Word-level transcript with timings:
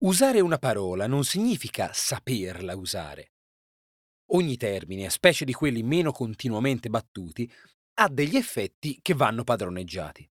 Usare 0.00 0.38
una 0.38 0.58
parola 0.58 1.08
non 1.08 1.24
significa 1.24 1.90
saperla 1.92 2.76
usare. 2.76 3.32
Ogni 4.26 4.56
termine, 4.56 5.10
specie 5.10 5.44
di 5.44 5.52
quelli 5.52 5.82
meno 5.82 6.12
continuamente 6.12 6.88
battuti, 6.88 7.50
ha 7.94 8.08
degli 8.08 8.36
effetti 8.36 9.00
che 9.02 9.14
vanno 9.14 9.42
padroneggiati. 9.42 10.28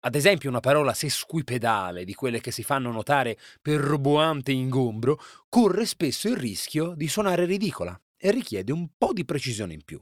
Ad 0.00 0.14
esempio 0.14 0.48
una 0.48 0.60
parola 0.60 0.94
sesquipedale, 0.94 2.04
di 2.04 2.14
quelle 2.14 2.40
che 2.40 2.50
si 2.50 2.62
fanno 2.62 2.90
notare 2.90 3.36
per 3.60 3.80
roboante 3.80 4.52
ingombro, 4.52 5.20
corre 5.50 5.84
spesso 5.84 6.28
il 6.28 6.36
rischio 6.38 6.94
di 6.94 7.06
suonare 7.06 7.44
ridicola 7.44 8.00
e 8.16 8.30
richiede 8.30 8.72
un 8.72 8.88
po' 8.96 9.12
di 9.12 9.26
precisione 9.26 9.74
in 9.74 9.84
più. 9.84 10.00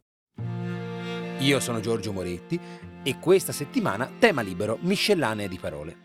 Io 1.40 1.58
sono 1.58 1.80
Giorgio 1.80 2.12
Moretti 2.12 2.60
e 3.02 3.18
questa 3.18 3.50
settimana 3.50 4.08
tema 4.20 4.42
libero 4.42 4.78
miscellanea 4.82 5.48
di 5.48 5.58
parole. 5.58 5.96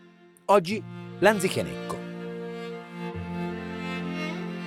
Oggi 0.46 0.82
l'anzichenecco. 1.20 1.89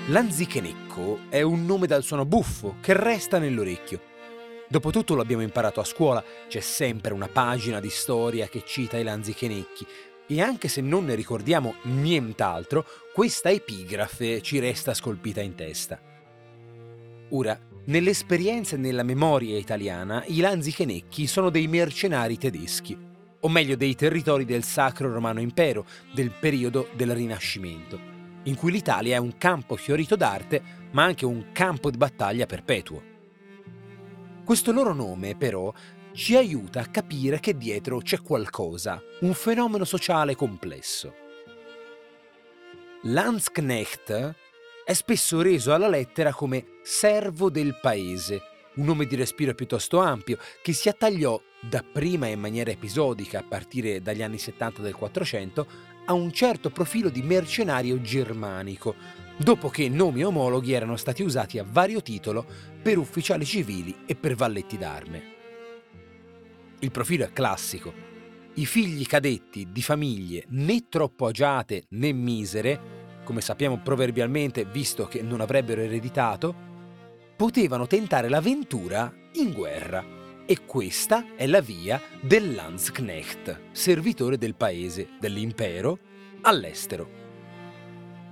L'anzichenecco 0.08 1.22
è 1.30 1.42
un 1.44 1.66
nome 1.66 1.88
dal 1.88 2.04
suono 2.04 2.26
buffo 2.26 2.76
che 2.82 2.92
resta 2.92 3.40
nell'orecchio. 3.40 4.02
Dopotutto 4.68 5.16
l'abbiamo 5.16 5.44
imparato 5.44 5.80
a 5.80 5.86
scuola, 5.86 6.22
c'è 6.50 6.60
sempre 6.60 7.14
una 7.14 7.30
pagina 7.30 7.80
di 7.80 7.90
storia 7.90 8.50
che 8.50 8.64
cita 8.66 8.98
i 8.98 9.04
lanzichenecchi 9.04 9.88
e 10.28 10.42
anche 10.42 10.68
se 10.68 10.82
non 10.82 11.06
ne 11.06 11.16
ricordiamo 11.16 11.76
nient'altro, 11.84 12.86
questa 13.14 13.50
epigrafe 13.50 14.42
ci 14.42 14.60
resta 14.60 14.94
scolpita 14.94 15.40
in 15.40 15.56
testa. 15.56 15.98
Ora, 17.30 17.58
nell'esperienza 17.86 18.76
e 18.76 18.80
nella 18.80 19.04
memoria 19.04 19.58
italiana, 19.58 20.22
i 20.28 20.42
lanzichenecchi 20.42 21.28
sono 21.28 21.50
dei 21.50 21.68
mercenari 21.68 22.38
tedeschi, 22.38 22.98
o 23.40 23.48
meglio 23.48 23.78
dei 23.78 23.96
territori 23.96 24.44
del 24.44 24.64
Sacro 24.64 25.14
Romano 25.14 25.40
Impero, 25.40 25.86
del 26.14 26.32
periodo 26.32 26.90
del 26.94 27.16
Rinascimento 27.16 28.13
in 28.44 28.56
cui 28.56 28.72
l'Italia 28.72 29.16
è 29.16 29.20
un 29.20 29.38
campo 29.38 29.76
fiorito 29.76 30.16
d'arte, 30.16 30.62
ma 30.92 31.04
anche 31.04 31.26
un 31.26 31.52
campo 31.52 31.90
di 31.90 31.98
battaglia 31.98 32.46
perpetuo. 32.46 33.12
Questo 34.44 34.72
loro 34.72 34.94
nome, 34.94 35.36
però, 35.36 35.72
ci 36.14 36.36
aiuta 36.36 36.82
a 36.82 36.88
capire 36.88 37.40
che 37.40 37.58
dietro 37.58 38.00
c'è 38.00 38.22
qualcosa, 38.22 39.02
un 39.22 39.34
fenomeno 39.34 39.86
sociale 39.86 40.36
complesso. 40.36 41.14
Landsknecht 43.04 44.36
è 44.86 44.94
spesso 44.94 45.42
reso 45.42 45.74
alla 45.74 45.88
lettera 45.88 46.34
come 46.34 46.80
servo 46.84 47.50
del 47.50 47.80
paese, 47.82 48.42
un 48.76 48.86
nome 48.86 49.06
di 49.06 49.16
respiro 49.16 49.54
piuttosto 49.54 50.00
ampio 50.00 50.38
che 50.62 50.74
si 50.74 50.90
attagliò 50.90 51.40
dapprima 51.60 52.28
in 52.28 52.40
maniera 52.40 52.72
episodica 52.72 53.40
a 53.40 53.44
partire 53.44 54.02
dagli 54.02 54.22
anni 54.22 54.38
70 54.38 54.82
del 54.82 54.96
400 54.96 55.68
a 56.06 56.14
un 56.14 56.32
certo 56.32 56.70
profilo 56.70 57.10
di 57.10 57.22
mercenario 57.22 58.02
germanico, 58.02 58.96
dopo 59.38 59.70
che 59.70 59.88
nomi 59.88 60.24
omologhi 60.24 60.74
erano 60.74 60.98
stati 60.98 61.24
usati 61.24 61.60
a 61.60 61.66
vario 61.68 62.02
titolo 62.02 62.46
per 62.82 62.98
ufficiali 62.98 63.46
civili 63.46 63.96
e 64.06 64.16
per 64.16 64.36
valletti 64.36 64.78
d'arme. 64.78 65.32
Il 66.80 66.92
profilo 66.92 67.24
è 67.24 67.32
classico. 67.32 68.12
I 68.56 68.66
figli 68.66 69.06
cadetti 69.06 69.70
di 69.72 69.82
famiglie 69.82 70.44
né 70.50 70.90
troppo 70.90 71.28
agiate 71.28 71.86
né 71.92 72.12
misere, 72.12 73.22
come 73.24 73.40
sappiamo 73.40 73.80
proverbialmente 73.80 74.66
visto 74.66 75.06
che 75.08 75.22
non 75.22 75.40
avrebbero 75.40 75.82
ereditato, 75.82 76.72
potevano 77.44 77.88
tentare 77.88 78.30
l'avventura 78.30 79.14
in 79.34 79.52
guerra 79.52 80.02
e 80.46 80.64
questa 80.66 81.36
è 81.36 81.46
la 81.46 81.60
via 81.60 82.02
del 82.22 82.56
Landsknecht, 82.56 83.64
servitore 83.74 84.38
del 84.38 84.56
paese, 84.56 85.10
dell'impero, 85.20 86.00
all'estero. 86.44 87.06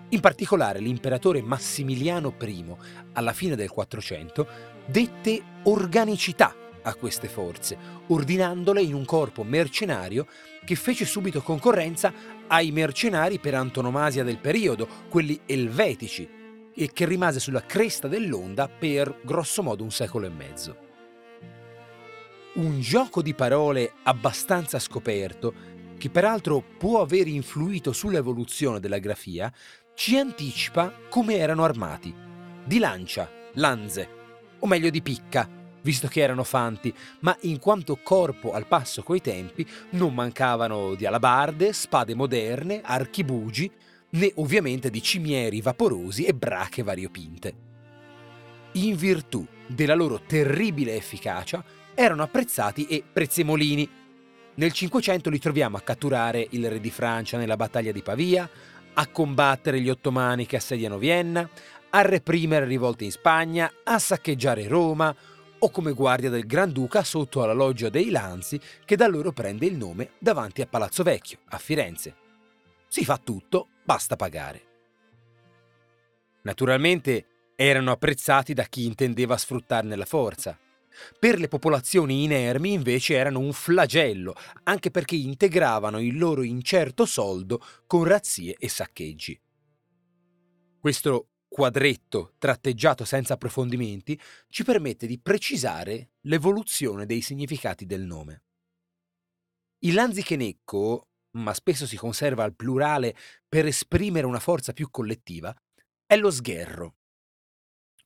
In 0.07 0.19
particolare 0.21 0.79
l'imperatore 0.79 1.41
Massimiliano 1.41 2.33
I, 2.41 2.65
alla 3.11 3.33
fine 3.33 3.57
del 3.57 3.69
400, 3.69 4.47
dette 4.85 5.41
organicità 5.63 6.55
a 6.81 6.95
queste 6.95 7.27
forze, 7.27 7.77
ordinandole 8.07 8.81
in 8.81 8.93
un 8.93 9.03
corpo 9.03 9.43
mercenario 9.43 10.25
che 10.63 10.75
fece 10.75 11.03
subito 11.03 11.41
concorrenza 11.41 12.13
ai 12.47 12.71
mercenari 12.71 13.39
per 13.39 13.55
antonomasia 13.55 14.23
del 14.23 14.37
periodo, 14.37 14.87
quelli 15.09 15.37
elvetici, 15.45 16.39
e 16.73 16.91
che 16.91 17.05
rimase 17.05 17.39
sulla 17.39 17.65
cresta 17.65 18.07
dell'onda 18.07 18.67
per 18.67 19.19
grossomodo 19.23 19.83
un 19.83 19.91
secolo 19.91 20.25
e 20.25 20.29
mezzo 20.29 20.89
un 22.53 22.81
gioco 22.81 23.21
di 23.21 23.33
parole 23.33 23.93
abbastanza 24.03 24.77
scoperto, 24.79 25.53
che 25.97 26.09
peraltro 26.09 26.61
può 26.77 27.01
aver 27.01 27.27
influito 27.27 27.93
sull'evoluzione 27.93 28.79
della 28.79 28.97
grafia, 28.97 29.51
ci 29.93 30.17
anticipa 30.17 30.93
come 31.09 31.37
erano 31.37 31.63
armati. 31.63 32.13
Di 32.65 32.79
lancia, 32.79 33.29
lanze, 33.53 34.09
o 34.59 34.67
meglio 34.67 34.89
di 34.89 35.01
picca, 35.01 35.47
visto 35.81 36.07
che 36.07 36.21
erano 36.21 36.43
fanti, 36.43 36.93
ma 37.19 37.35
in 37.41 37.59
quanto 37.59 37.97
corpo 38.03 38.51
al 38.51 38.67
passo 38.67 39.01
coi 39.01 39.21
tempi 39.21 39.65
non 39.91 40.13
mancavano 40.13 40.95
di 40.95 41.05
alabarde, 41.05 41.71
spade 41.71 42.15
moderne, 42.15 42.81
archibugi, 42.83 43.71
né 44.11 44.31
ovviamente 44.35 44.89
di 44.89 45.01
cimieri 45.01 45.61
vaporosi 45.61 46.23
e 46.25 46.33
brache 46.33 46.83
variopinte. 46.83 47.69
In 48.73 48.95
virtù 48.95 49.45
della 49.67 49.95
loro 49.95 50.21
terribile 50.21 50.95
efficacia, 50.95 51.63
erano 51.93 52.23
apprezzati 52.23 52.87
e 52.87 53.03
prezzemolini. 53.11 53.89
Nel 54.55 54.71
Cinquecento 54.71 55.29
li 55.29 55.39
troviamo 55.39 55.77
a 55.77 55.81
catturare 55.81 56.47
il 56.51 56.69
re 56.69 56.79
di 56.79 56.89
Francia 56.89 57.37
nella 57.37 57.55
battaglia 57.55 57.91
di 57.91 58.01
Pavia, 58.01 58.49
a 58.93 59.07
combattere 59.07 59.79
gli 59.79 59.89
ottomani 59.89 60.45
che 60.45 60.57
assediano 60.57 60.97
Vienna, 60.97 61.49
a 61.89 62.01
reprimere 62.01 62.65
rivolte 62.65 63.03
in 63.05 63.11
Spagna, 63.11 63.71
a 63.83 63.99
saccheggiare 63.99 64.67
Roma 64.67 65.13
o 65.63 65.69
come 65.69 65.91
guardia 65.91 66.29
del 66.29 66.47
Granduca 66.47 67.03
sotto 67.03 67.43
alla 67.43 67.53
loggia 67.53 67.89
dei 67.89 68.09
Lanzi 68.09 68.59
che 68.83 68.95
da 68.95 69.07
loro 69.07 69.31
prende 69.31 69.65
il 69.65 69.77
nome 69.77 70.11
davanti 70.17 70.61
a 70.61 70.67
Palazzo 70.67 71.03
Vecchio, 71.03 71.39
a 71.49 71.57
Firenze. 71.57 72.15
Si 72.87 73.05
fa 73.05 73.19
tutto, 73.23 73.67
basta 73.91 74.15
pagare. 74.15 74.61
Naturalmente 76.43 77.25
erano 77.57 77.91
apprezzati 77.91 78.53
da 78.53 78.63
chi 78.63 78.85
intendeva 78.85 79.35
sfruttarne 79.35 79.97
la 79.97 80.05
forza. 80.05 80.57
Per 81.19 81.37
le 81.37 81.49
popolazioni 81.49 82.23
inermi 82.23 82.71
invece 82.71 83.15
erano 83.15 83.39
un 83.39 83.51
flagello, 83.51 84.33
anche 84.63 84.91
perché 84.91 85.15
integravano 85.15 85.99
il 85.99 86.17
loro 86.17 86.41
incerto 86.43 87.05
soldo 87.05 87.61
con 87.85 88.05
razzie 88.05 88.55
e 88.57 88.69
saccheggi. 88.69 89.37
Questo 90.79 91.27
quadretto 91.49 92.35
tratteggiato 92.37 93.03
senza 93.03 93.33
approfondimenti 93.33 94.17
ci 94.47 94.63
permette 94.63 95.05
di 95.05 95.19
precisare 95.19 96.11
l'evoluzione 96.21 97.05
dei 97.05 97.19
significati 97.19 97.85
del 97.85 98.03
nome. 98.03 98.43
Il 99.79 99.95
lanzichenecco, 99.95 101.10
ma 101.31 101.53
spesso 101.53 101.85
si 101.85 101.97
conserva 101.97 102.43
al 102.43 102.55
plurale 102.55 103.15
per 103.47 103.65
esprimere 103.65 104.25
una 104.25 104.39
forza 104.39 104.73
più 104.73 104.89
collettiva, 104.89 105.55
è 106.05 106.15
lo 106.17 106.29
sgherro. 106.29 106.95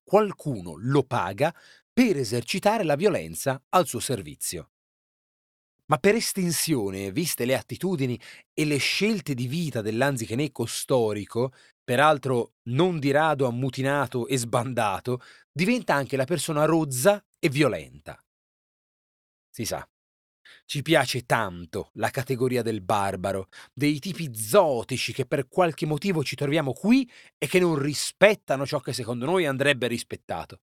Qualcuno 0.04 0.76
lo 0.78 1.04
paga 1.04 1.54
per 1.92 2.18
esercitare 2.18 2.84
la 2.84 2.96
violenza 2.96 3.62
al 3.70 3.88
suo 3.88 4.00
servizio. 4.00 4.70
Ma 5.88 5.98
per 5.98 6.16
estensione, 6.16 7.12
viste 7.12 7.46
le 7.46 7.56
attitudini 7.56 8.20
e 8.54 8.66
le 8.66 8.78
scelte 8.78 9.34
di 9.34 9.48
vita 9.48 9.82
dell'anzichenecco 9.82 10.66
storico, 10.66 11.54
peraltro 11.84 12.54
non 12.64 13.00
di 13.00 13.12
rado 13.12 13.48
ammutinato 13.48 14.28
e 14.28 14.38
sbandato, 14.38 15.22
diventa 15.52 15.94
anche 15.94 16.18
la 16.18 16.26
persona 16.26 16.66
rozza 16.66 17.24
e 17.40 17.50
violenta. 17.50 18.20
Si 19.50 19.64
sa, 19.64 19.88
ci 20.66 20.82
piace 20.82 21.26
tanto 21.26 21.92
la 21.94 22.10
categoria 22.10 22.62
del 22.62 22.82
barbaro, 22.82 23.48
dei 23.74 24.00
tipi 24.00 24.36
zotici 24.36 25.14
che 25.14 25.26
per 25.26 25.48
qualche 25.48 25.86
motivo 25.86 26.24
ci 26.24 26.36
troviamo 26.36 26.74
qui 26.74 27.10
e 27.38 27.48
che 27.48 27.60
non 27.60 27.78
rispettano 27.78 28.66
ciò 28.66 28.80
che 28.80 28.94
secondo 28.94 29.26
noi 29.26 29.46
andrebbe 29.46 29.88
rispettato. 29.88 30.62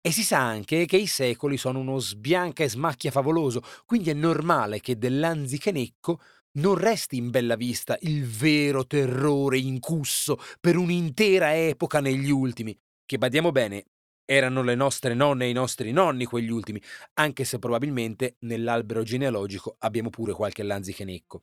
E 0.00 0.12
si 0.12 0.22
sa 0.22 0.38
anche 0.38 0.86
che 0.86 0.96
i 0.96 1.06
secoli 1.08 1.56
sono 1.56 1.80
uno 1.80 1.98
sbianca 1.98 2.62
e 2.62 2.68
smacchia 2.68 3.10
favoloso, 3.10 3.60
quindi 3.84 4.10
è 4.10 4.14
normale 4.14 4.80
che 4.80 4.96
dell'anzichenecco 4.96 6.20
non 6.58 6.76
resti 6.76 7.16
in 7.16 7.30
bella 7.30 7.56
vista 7.56 7.96
il 8.02 8.24
vero 8.24 8.86
terrore 8.86 9.58
incusso 9.58 10.38
per 10.60 10.76
un'intera 10.76 11.56
epoca 11.56 12.00
negli 12.00 12.30
ultimi, 12.30 12.78
che 13.04 13.18
badiamo 13.18 13.50
bene, 13.50 13.84
erano 14.26 14.62
le 14.62 14.74
nostre 14.74 15.14
nonne 15.14 15.46
e 15.46 15.48
i 15.48 15.54
nostri 15.54 15.92
nonni 15.92 16.26
quegli 16.26 16.50
ultimi, 16.50 16.82
anche 17.14 17.44
se 17.44 17.58
probabilmente 17.58 18.36
nell'albero 18.40 19.02
genealogico 19.02 19.76
abbiamo 19.78 20.10
pure 20.10 20.34
qualche 20.34 20.62
lanzichenecco. 20.62 21.42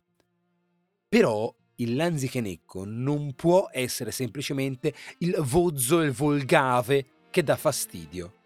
Però 1.09 1.51
il 1.77 1.95
lanzichenecco 1.95 2.83
non 2.85 3.33
può 3.33 3.68
essere 3.71 4.12
semplicemente 4.12 4.94
il 5.19 5.35
vozzo 5.39 6.01
e 6.01 6.06
il 6.06 6.12
volgave 6.12 7.06
che 7.31 7.41
dà 7.41 7.56
fastidio 7.56 8.41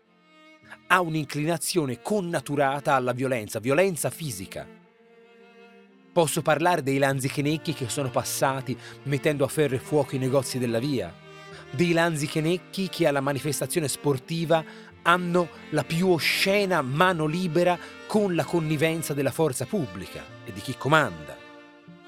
ha 0.88 1.01
un'inclinazione 1.01 2.01
connaturata 2.01 2.94
alla 2.94 3.12
violenza, 3.12 3.60
violenza 3.60 4.10
fisica. 4.10 4.66
Posso 6.12 6.42
parlare 6.42 6.81
dei 6.81 6.98
lanzichenecchi 6.98 7.74
che 7.74 7.90
sono 7.90 8.10
passati 8.10 8.78
mettendo 9.04 9.44
a 9.44 9.50
ferro 9.50 9.75
e 9.75 9.80
fuoco 9.80 10.16
i 10.16 10.19
negozi 10.19 10.57
della 10.57 10.80
via, 10.80 11.13
dei 11.72 11.92
lanzichenecchi 11.92 12.90
che 12.90 13.08
alla 13.08 13.22
manifestazione 13.22 13.88
sportiva 13.88 14.64
hanno 15.04 15.50
la 15.69 15.84
più 15.84 16.10
oscena 16.10 16.81
mano 16.81 17.25
libera 17.25 17.78
con 18.08 18.36
la 18.36 18.44
connivenza 18.44 19.14
della 19.14 19.31
forza 19.31 19.66
pubblica 19.66 20.24
e 20.44 20.52
di 20.52 20.60
chi 20.60 20.75
comanda, 20.78 21.38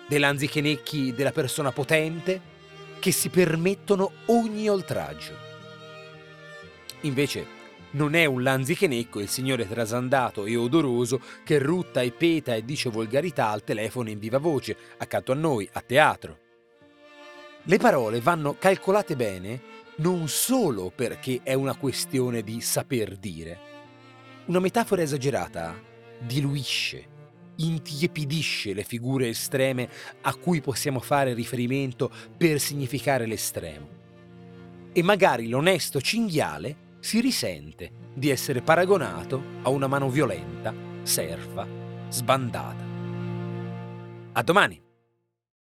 dei 0.07 0.19
lanzichenecchi 0.19 1.13
della 1.13 1.31
persona 1.31 1.71
potente 1.71 2.57
che 2.99 3.11
si 3.11 3.29
permettono 3.29 4.11
ogni 4.25 4.67
oltraggio. 4.67 5.47
Invece, 7.01 7.57
non 7.91 8.13
è 8.13 8.25
un 8.25 8.43
lanzichenecco 8.43 9.19
il 9.19 9.29
signore 9.29 9.67
trasandato 9.67 10.45
e 10.45 10.55
odoroso 10.55 11.21
che 11.43 11.57
rutta 11.57 12.01
e 12.01 12.11
peta 12.11 12.53
e 12.53 12.65
dice 12.65 12.89
volgarità 12.89 13.49
al 13.49 13.63
telefono 13.63 14.09
in 14.09 14.19
viva 14.19 14.37
voce, 14.37 14.75
accanto 14.97 15.31
a 15.31 15.35
noi, 15.35 15.67
a 15.71 15.81
teatro. 15.81 16.39
Le 17.63 17.77
parole 17.77 18.21
vanno 18.21 18.55
calcolate 18.57 19.15
bene 19.15 19.61
non 19.97 20.27
solo 20.27 20.91
perché 20.93 21.41
è 21.43 21.53
una 21.53 21.75
questione 21.75 22.41
di 22.41 22.61
saper 22.61 23.17
dire. 23.17 23.67
Una 24.45 24.59
metafora 24.59 25.01
esagerata 25.01 25.77
diluisce, 26.19 27.07
intiepidisce 27.57 28.73
le 28.73 28.83
figure 28.83 29.27
estreme 29.27 29.89
a 30.21 30.33
cui 30.35 30.61
possiamo 30.61 30.99
fare 30.99 31.33
riferimento 31.33 32.11
per 32.35 32.59
significare 32.59 33.25
l'estremo. 33.25 33.97
E 34.91 35.03
magari 35.03 35.47
l'onesto 35.47 36.01
cinghiale 36.01 36.87
si 36.99 37.19
risente 37.19 37.91
di 38.13 38.29
essere 38.29 38.61
paragonato 38.61 39.43
a 39.63 39.69
una 39.69 39.87
mano 39.87 40.09
violenta, 40.09 40.73
serva, 41.03 41.67
sbandata. 42.09 42.87
A 44.31 44.43
domani! 44.43 44.88